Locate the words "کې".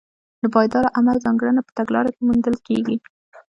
2.15-2.21